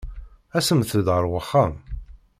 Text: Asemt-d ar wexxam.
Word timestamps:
Asemt-d 0.57 1.07
ar 1.15 1.25
wexxam. 1.31 1.73